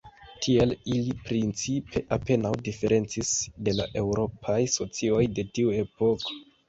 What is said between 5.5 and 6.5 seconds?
tiu epoko.